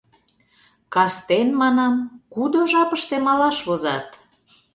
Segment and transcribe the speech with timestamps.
[0.93, 1.93] Кастен, манам,
[2.33, 4.07] кудо жапыште малаш возат?